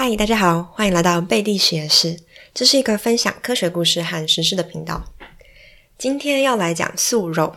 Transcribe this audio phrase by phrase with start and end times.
[0.00, 2.20] 嗨，大家好，欢迎来到贝蒂实验室。
[2.54, 5.02] 这是一个分享科学故事和实事的频道。
[5.98, 7.48] 今天要来讲素肉，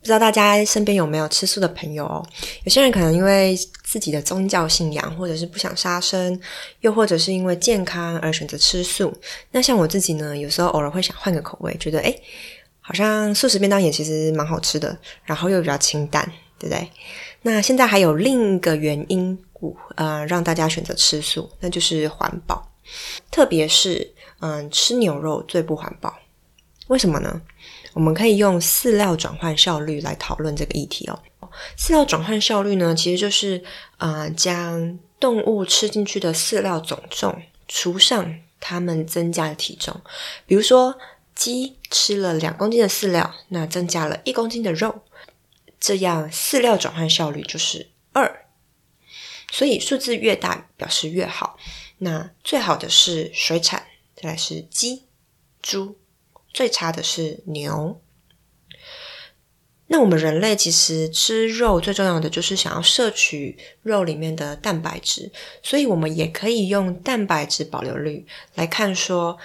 [0.00, 2.26] 不知道大家身边有没有吃素的朋友哦？
[2.64, 6.36] 有些人可能因为自己的宗教信仰，或者是不想杀生，
[6.80, 9.16] 又或者是因为健康而选择吃素。
[9.52, 12.20] 那像我自己呢，有时候偶尔会想换个口味，觉得诶
[12.80, 16.28] 好像素食便当也其实蛮好吃的，然后又比较清淡，
[16.58, 16.90] 对不对？
[17.42, 19.38] 那现在还有另一个原因。
[19.96, 22.70] 呃，让大家选择吃素，那就是环保。
[23.30, 26.14] 特别是，嗯，吃牛肉最不环保。
[26.88, 27.40] 为什么呢？
[27.94, 31.18] 我们可以用饲料转换效率来讨论这个议题哦。
[31.76, 33.64] 饲料转换效率呢，其实就是，
[33.96, 39.98] 呃，将动物吃进去的饲料总重除上它们增加的体重。
[40.46, 40.96] 比如说，
[41.34, 45.02] 鸡吃了两公斤的饲料，那增加了一公斤的肉，
[45.80, 48.45] 这样饲料转换效率就是二。
[49.56, 51.56] 所以数字越大表示越好。
[51.96, 55.04] 那最好的是水产，再来是鸡、
[55.62, 55.96] 猪，
[56.52, 57.98] 最差的是牛。
[59.86, 69.38] 那我们人类其实吃肉最重要的就是想要摄取肉里面的蛋白质，所以我们也可以用蛋白质保留率来看，说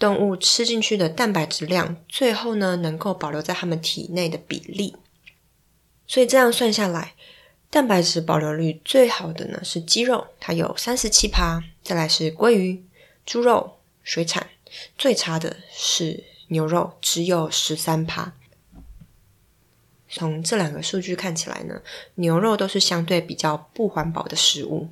[0.00, 4.96] 动物吃进去的蛋白质量，最后呢能够保留在它们体内的比例。
[6.08, 7.14] 所以这样算下来。
[7.70, 12.82] 蛋白质保留率最好的呢是鸡肉，它有三十七趴，再来是鲑鱼、
[13.26, 14.48] 猪肉、水产，
[14.96, 18.32] 最差的是牛肉，只有十三趴。
[20.10, 21.82] 从这两个数据看起来呢，
[22.14, 24.88] 牛肉都是相对比较不环保的食物，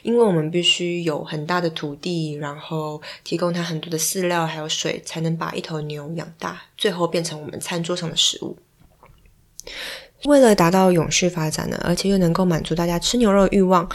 [0.00, 8.56] 因为我们必须有很大的土地，然后提供它很多的饲料还有水，才能把一头牛养大，最后变成我们餐桌上的食物。
[10.24, 13.88] 为了达到永续发展呢，而且又能够满足大家吃牛肉的欲望，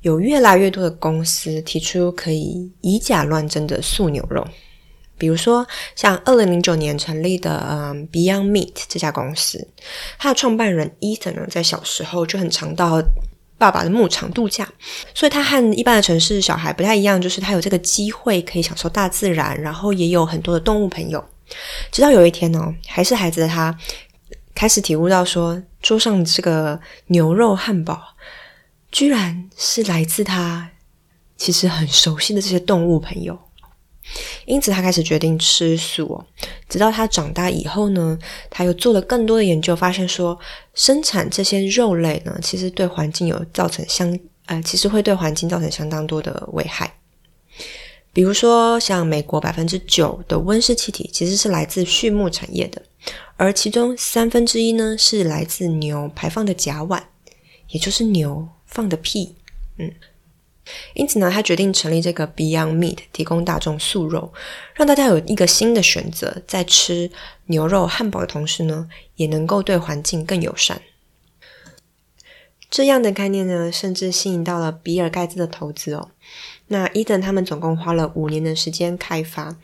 [0.00, 4.46] 有越来越多的公司提出可以以假乱真的素牛肉。
[5.18, 9.66] 比如说，像二零零九年成立的嗯 Beyond Meat 这家公司，
[10.18, 13.02] 它的创办人 Ethan 呢，在小时候就很常到
[13.56, 14.68] 爸爸的牧场度假，
[15.14, 21.24] 所以他和一般的城市小孩不太一样，就是他有这个机会可以享受大自然，然后也有很多的动物朋友。
[21.90, 23.74] 直到有一天呢，还是孩子的他。
[24.56, 28.02] 开始体悟到，说桌上这个牛肉汉堡，
[28.90, 30.70] 居然是来自他
[31.36, 33.38] 其实很熟悉的这些动物朋友。
[34.46, 36.06] 因此，他开始决定吃素。
[36.06, 36.24] 哦
[36.68, 38.18] 直到他长大以后呢，
[38.48, 40.36] 他又做了更多的研究，发现说
[40.74, 46.92] 生产这些肉类呢，其实对环境有造成相呃，其实会对环境造成相当多的危害。
[48.12, 52.80] 比如说，像美国百分之九的温室气体其实是来自畜牧产业的。
[53.36, 57.02] 而其中三分之一呢，是来自牛排放的甲烷，
[57.68, 59.36] 也就是牛放的屁。
[59.78, 59.92] 嗯，
[60.94, 64.32] 因此呢，他决定成立这个 Beyond Meat，提供大众素肉，
[64.74, 67.10] 让大家有一个新的选择，在吃
[67.46, 70.80] 牛肉汉堡的同时呢，也能够对环境更友善。
[72.70, 76.10] 这样的概念呢，甚至吸引到了比尔盖茨的投资哦。
[76.68, 79.56] 那伊登他们总共花了五年的时间开发。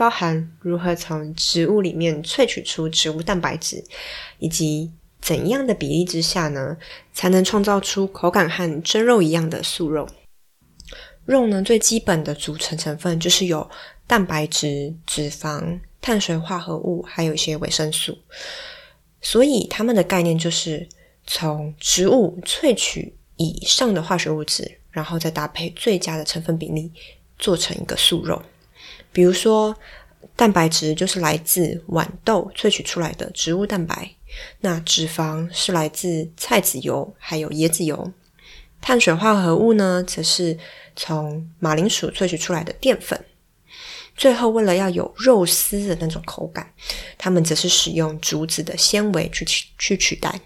[0.00, 3.84] 包含如何从植物里面萃取出植物蛋白质，
[4.38, 4.90] 以及
[5.20, 6.78] 怎样的比例之下呢，
[7.12, 10.08] 才能创造出口感和真肉一样的素肉。
[11.26, 13.70] 肉呢，最基本的组成成分就是有
[14.06, 18.16] 蛋白质、脂肪、碳水化合物，还有一些维生素。
[19.20, 20.88] 所以，它们的概念就是
[21.26, 26.90] 从植物萃取以上的化学物质，然后再搭配最佳的成分比例，
[27.38, 28.42] 做成一个素肉。
[29.12, 29.76] 比如说，
[30.36, 34.14] 蛋白质就是来自豌豆萃取出来的植物蛋白，
[34.60, 38.12] 那脂肪是来自菜籽油还有椰子油，
[38.80, 40.58] 碳水化合物呢，则是
[40.94, 43.24] 从马铃薯萃取出来的淀粉。
[44.16, 46.72] 最后，为了要有肉丝的那种口感，
[47.16, 49.46] 他们则是使用竹子的纤维去
[49.78, 50.40] 去取代。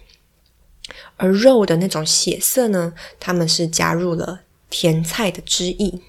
[1.17, 5.99] 而肉的那种血色呢，他们是加入了甜菜的汁液。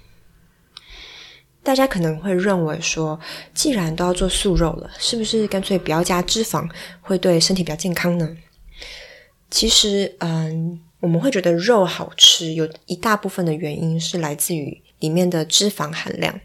[1.66, 3.18] 大家可能会认为说，
[3.52, 6.70] 既然都要做素肉了，是不是干脆不要加脂肪，
[7.00, 8.36] 会对身体比较健康呢？
[9.50, 16.40] 其实，嗯，我们会觉得肉好吃，有一大部分的原因是来自于里面的脂肪含量。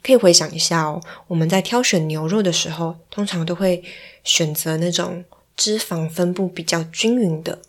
[0.00, 3.82] 可以回想一下哦，我们在挑选牛肉的时候，通常都会
[4.22, 5.24] 选择那种
[5.56, 7.60] 脂肪分布比较均匀的，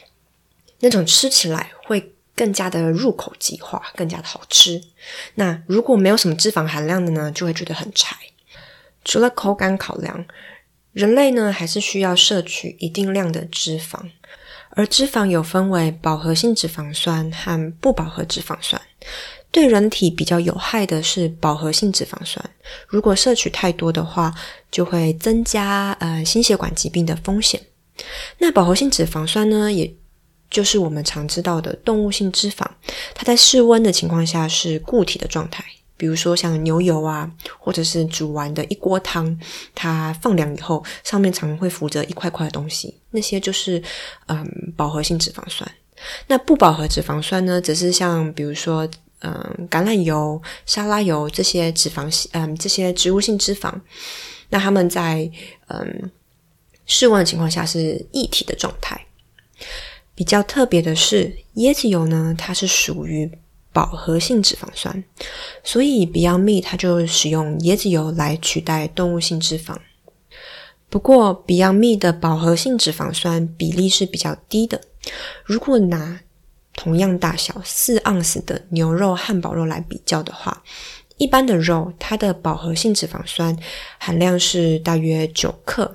[0.80, 2.12] 那种吃起来会。
[2.38, 4.80] 更加的入口即化，更加的好吃。
[5.34, 8.16] 那如果没有什么脂肪含量的呢，就会觉得很柴。
[9.04, 10.24] 除了口感考量，
[10.92, 13.98] 人类呢还是需要摄取一定量的脂肪，
[14.70, 18.80] 而脂肪有分为饱和性脂肪酸和不饱和脂肪酸。
[19.50, 22.44] 对人体比较有害的是饱和性脂肪酸，
[22.86, 24.32] 如果摄取太多的话，
[24.70, 27.60] 就会增加呃心血管疾病的风险。
[28.38, 29.90] 那饱和性脂肪酸呢，也
[30.50, 32.66] 就是我们常知道的动物性脂肪，
[33.14, 35.64] 它在室温的情况下是固体的状态，
[35.96, 39.38] 比如说像牛油啊，或者是煮完的一锅汤，
[39.74, 43.82] 它放凉以后，上面常会浮着一块块的东西，那些就是
[44.26, 44.46] 嗯
[44.76, 45.70] 饱和性脂肪酸。
[46.26, 48.88] 那不饱和脂肪酸呢，则是像比如说。
[49.20, 53.74] 嗯，橄榄油、沙拉油这些脂肪性，嗯，这些植物性脂肪，
[54.50, 55.28] 那它们在
[55.66, 56.08] 嗯
[56.86, 59.07] 室温的情况下是液体的状态。
[60.18, 63.30] 比较特别的是，椰子油呢，它是属于
[63.72, 65.04] 饱和性脂肪酸，
[65.62, 69.76] 所以 Beyond Meat 它就使用椰子油来取代动物性脂肪。
[70.90, 74.80] 不过，Beyond Meat 的饱和性脂肪酸比例是比较低的。
[75.44, 76.18] 如果拿
[76.74, 80.64] 同样大小四盎司的牛肉汉堡肉来比较的话，
[81.18, 83.56] 一般的肉它的饱和性脂肪酸
[83.98, 85.92] 含量是大约九克，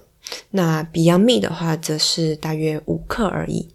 [0.52, 3.68] 那 Beyond Meat 的话则是大约五克而已。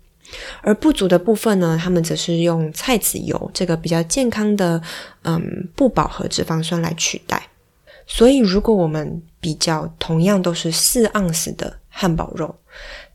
[0.62, 4.82] 而不足的部分呢，他们则是用菜籽油这个比较健康的
[5.22, 7.48] 嗯不饱和脂肪酸来取代。
[8.06, 12.54] 所以如果我们比较同样都是四盎司的汉堡肉，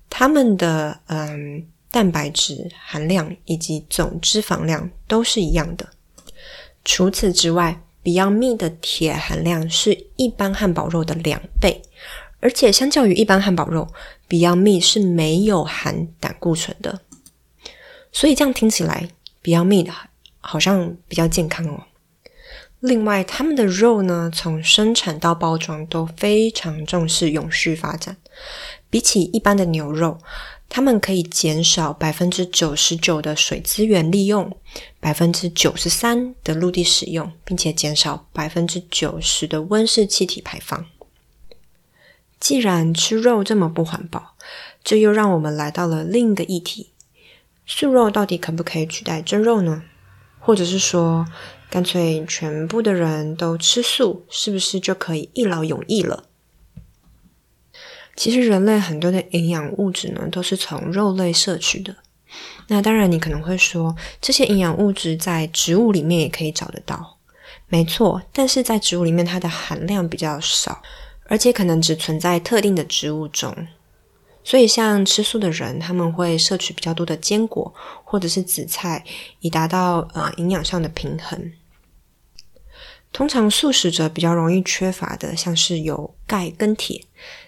[0.10, 1.66] 它们的嗯。
[1.94, 5.88] 蛋白质含量以及总脂肪量都是一样的。
[6.84, 11.80] 除此之外，Beyond Meat 的铁含量是一般汉堡肉的两倍，
[12.44, 13.88] 而且相较于一般汉堡肉
[14.28, 17.00] ，Beyond Meat 是没有含胆固醇的。
[18.12, 19.08] 所以这样听起来
[19.42, 19.90] ，Beyond Meat
[20.42, 21.86] 好像比较健康哦。
[22.82, 28.18] 另外，他们的肉呢，从生产到包装都非常重视永续发展，
[28.90, 30.20] 比起一般的牛肉。
[30.68, 34.52] 他们可以减少百分之九十九的水资源利用，
[35.00, 40.86] 百分之九十三的陆地使用，并且减少百分之九十的温室气体排放。
[42.44, 44.36] 既然吃肉这么不环保，
[44.84, 46.92] 这又让我们来到了另一个议题：
[47.66, 49.84] 素肉到底可不可以取代真肉呢？
[50.42, 51.26] 或者是说，
[51.70, 56.26] 干脆全部的人都吃素，是不是就可以一劳永逸了？
[58.18, 61.96] 其实人类很多的营养物质呢，都是从肉类摄取的。
[62.68, 67.20] 那当然，你可能会说，这些营养物质在植物里面也可以找得到。
[67.70, 70.82] 没错，但是在植物里面，它的含量比较少，
[71.26, 73.68] 而且可能只存在特定的植物中。
[74.44, 77.74] 所以，像吃素的人，他们会摄取比较多的坚果
[78.04, 79.06] 或者是紫菜，
[79.40, 81.54] 以达到呃营养上的平衡。
[83.14, 87.06] 通常素食者比较容易缺乏的，像是有钙跟铁。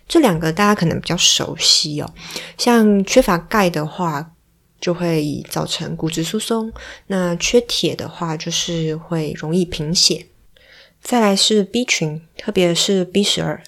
[0.08, 2.14] 这两个大家可能比较熟悉哦，
[2.58, 4.32] 像缺乏钙的话，
[4.80, 6.70] 就会造成骨质疏松；
[7.08, 10.28] 那缺铁的话，就是会容易贫血。
[11.06, 13.62] 再来是 B 群，特别是 B 十二。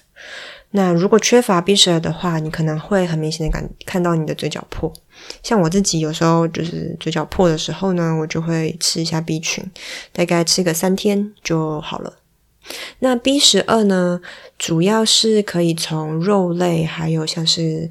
[0.72, 4.92] 那如果缺乏 B 十二的话，你可能会很明显的感看到你的嘴角破。
[5.44, 9.64] 像我自己有时候就是嘴角破的时候呢，我就会吃一下 B 群，
[10.12, 12.18] 大概吃个三天就好了。
[12.98, 14.20] 那 B 十二呢，
[14.58, 17.88] 主要是可以从肉类，还有像是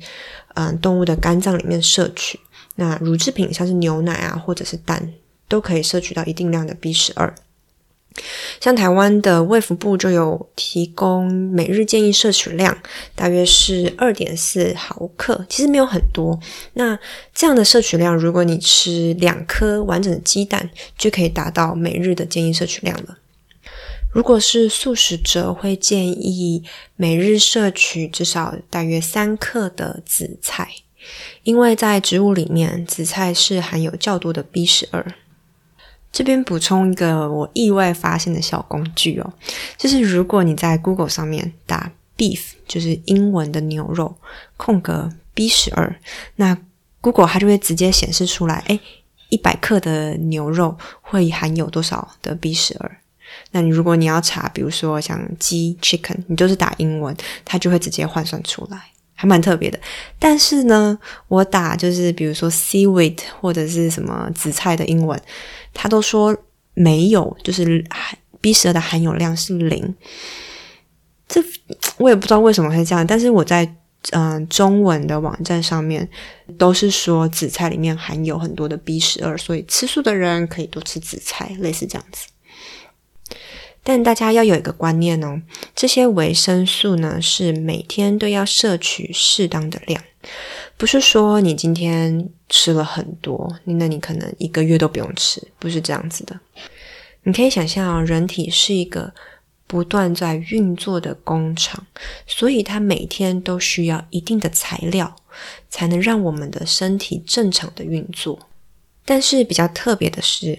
[0.55, 2.37] 嗯动物的肝脏里面摄取。
[2.75, 5.13] 那乳制品像是牛奶啊，或者是蛋，
[5.47, 7.33] 都可以摄取到一定量的 B 十二。
[8.59, 12.77] 像台湾的卫福部就有提供每日建议摄取量，
[13.15, 16.39] 大约是二点四毫克，其实没有很多。
[16.73, 16.97] 那
[17.33, 23.17] 这样的摄取量，如果你吃两颗完整的鸡蛋，就可以达到每日的建议摄取量了。
[24.11, 26.63] 如果是素食者，会建议
[26.95, 30.67] 每日摄取至少大约三克的紫菜，
[31.43, 35.05] 因为在植物里面，紫菜是含有较多的 B 十二。
[36.11, 39.33] 这边补充一个我意外发现的小工具哦，
[39.77, 44.15] 就是如果你在 Google 上面打 beef，就是英文的牛肉，
[44.55, 45.95] 空格 B 十二，
[46.37, 46.57] 那
[47.01, 48.79] Google 它就会直接显示出来，哎，
[49.29, 52.97] 一百克的牛肉会含有多少的 B 十二。
[53.51, 58.81] 那你如果你要查，比如说像鸡 chicken，你就是打英文，它就会直接换算出来，
[59.17, 59.77] 还蛮特别的。
[60.17, 60.97] 但是呢，
[61.27, 65.19] 我打就是比如说 seaweed 或者是什么紫菜的英文，
[65.73, 66.37] 它都说
[66.75, 69.95] 没有，就是含 B 十二的含有量是零。
[71.27, 71.43] 这
[71.97, 73.75] 我也不知道为什么会这样，但是我在
[74.11, 76.07] 嗯中文的网站上面
[76.57, 82.27] 都是说紫菜里面含有很多的 B 十二，所以吃素的人可以多吃紫菜，类似这样子。
[83.83, 85.41] 但大家要有一个观念哦，
[85.77, 90.03] 这些维生素呢是每天都要摄取适当的量，
[90.75, 96.39] 不是说你今天吃了很多，那你可能一个月都不用吃，不是这样子的。
[97.21, 99.13] 你可以想象，人体是一个
[99.67, 101.85] 不断在运作的工厂，
[102.25, 105.15] 所以它每天都需要一定的材料，
[105.69, 108.39] 才能让我们的身体正常的运作。
[109.05, 110.57] 但是比较特别的是，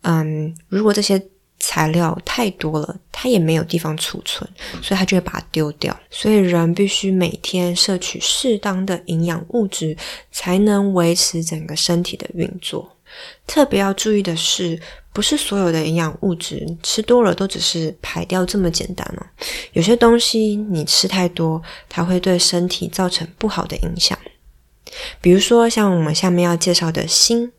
[0.00, 1.22] 嗯，如果这些
[1.58, 4.48] 材料太多了，它也没有地方储存，
[4.82, 5.98] 所以它就会把它丢掉。
[6.10, 9.96] 所以人必须每天摄取适当的营养物质，
[10.30, 12.92] 才能维持整个身体的运作。
[13.46, 14.80] 特别要注意的是，
[15.12, 19.26] 不是所有的营养物质吃多了都只是排掉这么简单哦。
[19.72, 24.18] 有些东西你吃太多，它会对身体造成不好的影响。
[25.20, 27.50] 比如说，像我们下面要介绍的锌。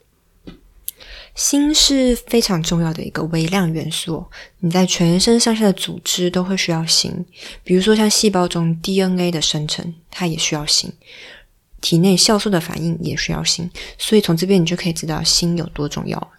[1.37, 4.25] 锌是非常重要的一个微量元素，
[4.61, 7.23] 你在全身上下的组织都会需要锌，
[7.63, 10.89] 比如说像细胞中 DNA 的生成，它也需要锌；
[11.79, 13.69] 体内酵素的反应也需要锌。
[13.99, 16.31] 所以从这边你就可以知道锌有多重要。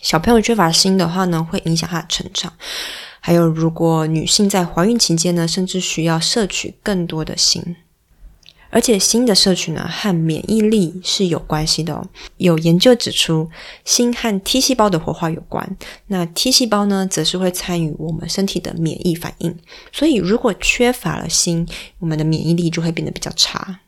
[0.00, 2.50] 小朋友缺乏锌的话呢，会影响他的成长。
[3.20, 7.76] 还有，如果女性在怀孕期间呢，甚至需要摄取更多的锌。
[8.74, 12.04] 而且锌的摄取呢，和免疫力是有关系的哦。
[12.38, 13.48] 有研究指出，
[13.84, 15.76] 锌和 T 细胞的活化有关。
[16.08, 19.56] 那 T 细胞呢，则是会参与我们身体的免疫反应。
[19.92, 21.64] 所以，如果缺乏了锌，
[22.00, 23.78] 我们的免疫力就会变得比较差。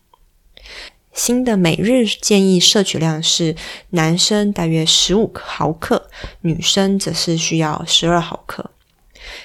[1.13, 3.57] 锌的每日建议摄取量是
[3.91, 6.09] 男生大约十五毫克，
[6.43, 8.71] 女生则是需要十二毫克。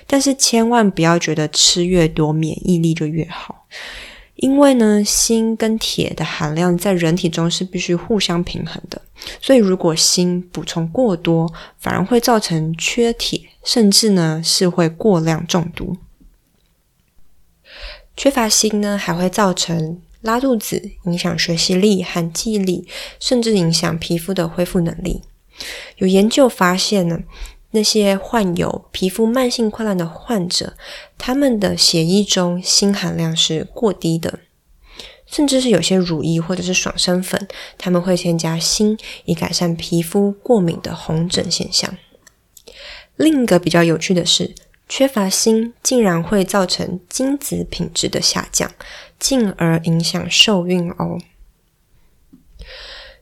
[0.05, 3.65] 但是千万不要觉得吃越多免疫力就越好。
[4.41, 8.99] 因为呢，锌跟铁的含量在人体中是必须互相平衡的，
[9.39, 15.95] 所以如果锌补充过多，反而会造成缺铁，甚至呢是会过量中毒。
[18.17, 22.87] 缺乏锌呢，还会造成拉肚子，影响学习力和记忆力，
[23.19, 25.21] 甚至影响皮肤的恢复能力。
[25.97, 27.19] 有研究发现呢。
[27.71, 30.75] 那些患有皮肤慢性溃烂的患者，
[31.17, 34.39] 他们的血液中锌含量是过低的，
[35.25, 37.47] 甚至是有些乳液或者是爽身粉，
[37.77, 41.97] 他们会添加锌以改善皮肤过敏的红疹现象。
[43.15, 44.53] 另一个比较有趣的是，
[44.89, 48.71] 缺乏锌竟然会造成精子品质的下降，
[49.17, 51.19] 进而影响受孕哦。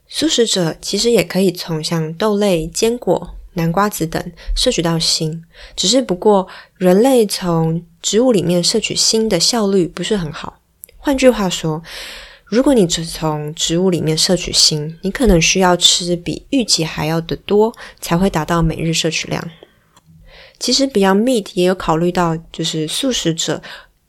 [0.08, 3.36] 素食者其实也可以从像豆类、坚果。
[3.60, 5.44] 南瓜子等摄取到锌，
[5.76, 6.48] 只是不过
[6.78, 10.60] 人类从植物里面摄取锌的效率不是很好。
[10.98, 11.84] 换句话说，
[12.46, 19.46] 如果你只从植物里面摄取锌，你可能需要吃比预期还要的多，才会达到每日摄取量。
[20.58, 23.62] 其实 Beyond Meat 也有考虑到，就是素食者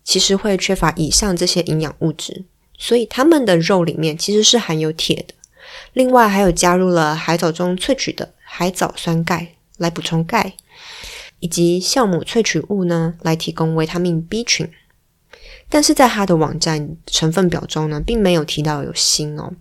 [0.04, 2.45] 其实会缺乏以上这些营养物质，
[2.78, 5.35] 所以他们的肉里面其实是含有铁的。
[5.92, 8.35] 另外还有加入了海藻中萃取的。
[8.52, 10.54] 海藻酸钙来补充钙，
[11.38, 14.69] 以及酵母萃取物呢来提供维他命 B 群，
[15.69, 19.54] 但是在它的网站成分表中呢，并没有提到有锌哦。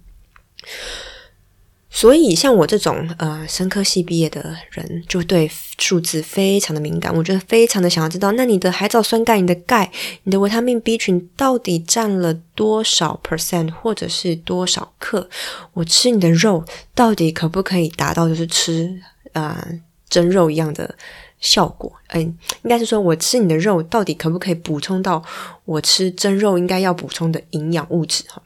[1.92, 9.92] 所以像我这种呃生科系毕业的人，就对数字非常的敏感，我觉得非常的想要知道，那你的海藻酸钙、你的钙、
[10.24, 15.28] 你的维他命 B 群到底占了多少 percent，或者是多少克？
[15.74, 19.02] 我吃你的肉，到底可不可以达到就是吃
[19.34, 19.68] 啊
[20.08, 20.96] 真肉一样的
[21.40, 21.92] 效果？
[22.10, 25.24] 嗯，应该是说我吃你的肉，到底可不可以补充到
[25.66, 28.24] 我吃真肉应该要补充的营养物质？
[28.28, 28.40] 哈，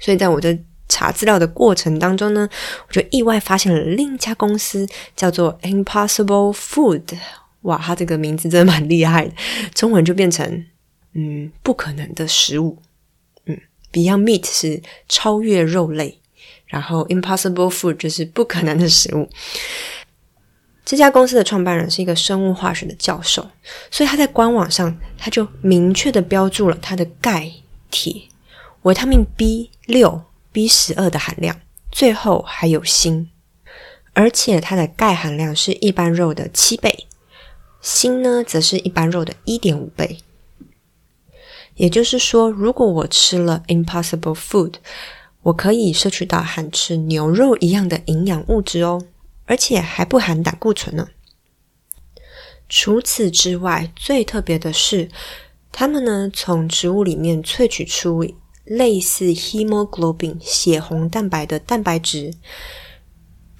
[0.00, 2.48] 所以在我的查资料的过程当中呢，
[2.88, 7.18] 我就意外发现了另一家公司，叫做 Impossible Food。
[7.62, 9.32] 哇，它这个名字真的蛮厉害的，
[9.74, 10.64] 中文就变成
[11.14, 12.78] 嗯不可能的食物。
[13.46, 13.58] 嗯
[13.92, 16.20] ，Beyond Meat 是超越肉类，
[16.66, 19.28] 然后 Impossible Food 就是不可能的食物。
[20.84, 23.44] 这家公司的创办人是一个生物化学的教授，
[23.90, 27.50] 所以他在官网上他就明确的标注了他的钙、
[27.90, 28.22] 铁、
[28.82, 30.22] 维他命 B 六。
[30.56, 31.60] B 十二的含量，
[31.92, 33.28] 最后还有锌，
[34.14, 37.06] 而且它的钙含量是一般肉的七倍，
[37.82, 40.20] 锌呢则是一般肉的一点五倍。
[41.74, 44.76] 也就是说，如果我吃了 Impossible Food，
[45.42, 49.04] 我可以摄取到含吃牛肉一样的营养物质哦，
[49.44, 51.08] 而且还不含胆固醇呢。
[52.66, 55.10] 除此之外，最特别的是，
[55.70, 58.24] 他们呢从植物里面萃取出。
[58.66, 62.34] 类似 hemoglobin 血红蛋白的蛋白质，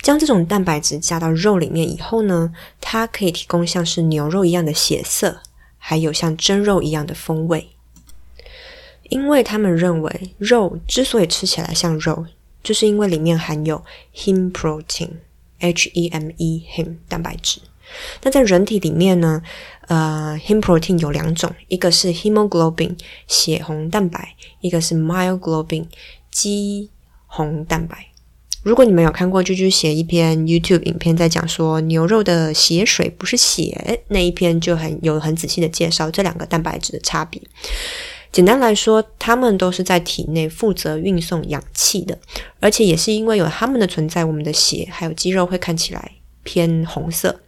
[0.03, 5.41] 将这种蛋白质加到肉里面以后呢，它可以提供像是牛肉一样的血色，
[5.79, 7.71] 还有像真肉一样的风味。
[9.09, 12.27] 因为他们认为肉之所以吃起来像肉，
[12.65, 15.11] 就是因为里面含有 hem protein（
[15.61, 17.61] h E M E heme 蛋白质）。
[18.23, 19.43] 那在人体里面呢，
[19.88, 25.87] 呃，hem protein 有两种，一个是 hemoglobin 血红蛋白，一个是 myoglobin
[26.31, 26.90] 肌
[27.26, 27.97] 红蛋白。
[28.62, 37.40] 如果你们有看过居居写一篇 YouTube 影片，在讲说牛肉的血水不是血那一篇，就很有很仔细的介绍这两个蛋白质的差别。
[38.33, 42.19] 简单来说，它们都是在体内负责运送氧气的，
[42.59, 46.11] 而且也是因为有它们的存在，我们的血还有肌肉会看起来
[46.43, 47.40] 偏红色。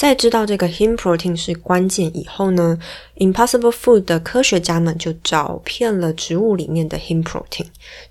[0.00, 2.78] 在知道这个 hem protein 是关键以后呢
[3.16, 7.66] ，Impossible Food 的科学家们就找遍了植物里面的 hem protein，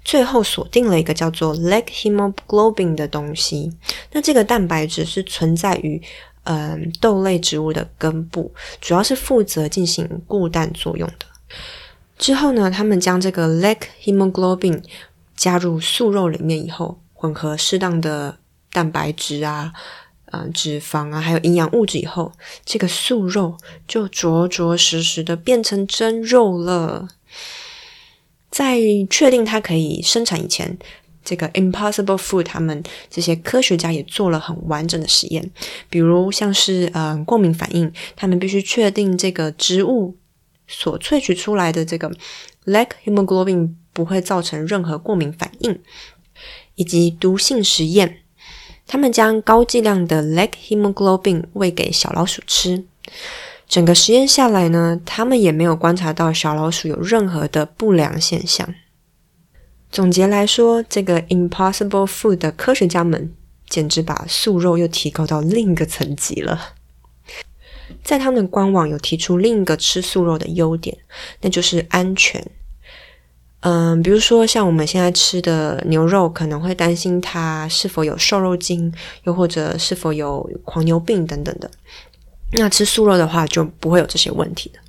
[0.06, 3.74] 最后锁定了一个叫做 leg hemoglobin 的东西。
[4.12, 6.00] 那这个蛋白质是存在于
[6.44, 11.26] 嗯豆类植物的根部，主要是负责进行固氮作用的。
[12.20, 14.80] 之后呢，他们将这个 leg hemoglobin
[15.36, 18.38] 加入素肉里面以后，混合适当的
[18.72, 19.74] 蛋白质啊。
[20.32, 22.32] 啊，脂肪啊，还有营养物质以后，
[22.66, 23.58] 这个素肉
[23.88, 27.08] 就着着实实的变成真肉了。
[28.50, 30.78] 在确定它可以生产以前，
[31.24, 35.52] 这个 Impossible Food 他们这些科学家也做了很完整的实验，
[35.90, 40.18] 比如像是嗯过敏反应，他们必须确定这个植物
[40.68, 42.12] 所萃取出来的这个
[42.66, 45.80] leg hemoglobin 不会造成任何过敏反应，
[46.76, 48.24] 以及毒性实验。
[48.92, 52.86] 他们将高剂量的 leg hemoglobin 喂给小老鼠吃，
[53.68, 58.74] 整个实验下来呢，他们也没有观察到小老鼠有任何的不良现象。
[59.92, 63.32] 总结来说，这个 Impossible Food 的科学家们
[63.68, 66.74] 简直把素肉又提高到另一个层级了。
[68.04, 70.98] 在他们官网有提出另一个吃素肉的优点，
[71.42, 72.44] 那就是安全。
[73.62, 81.70] 嗯，比如说像我们现在吃的牛肉，可能会担心它是否有瘦肉精，又或者是否有狂牛病等等的。
[82.54, 84.80] 那吃素肉的话，就不会有这些问题的。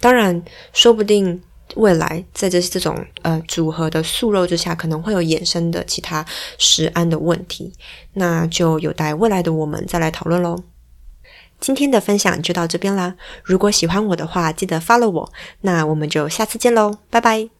[0.00, 1.42] 当然，说不定
[1.74, 6.24] 未来在这这种呃组合的素肉之下，可能会有衍生的其他
[6.56, 7.72] 食安的问题，
[8.14, 10.62] 那就有待未来的我们再来讨论喽。
[11.60, 17.55] 今天的分享就到这边啦，如果喜欢我的话，记得 follow 我，那我们就下次见喽，拜拜。